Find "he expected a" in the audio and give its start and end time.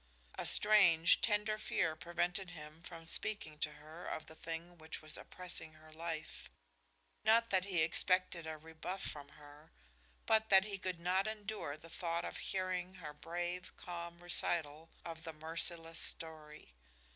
7.65-8.57